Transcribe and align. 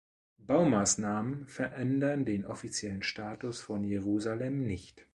Baumaßnahmen 0.39 1.45
verändern 1.45 2.25
den 2.25 2.47
offiziellen 2.47 3.03
Status 3.03 3.61
von 3.61 3.83
Jerusalem 3.83 4.65
nicht. 4.65 5.05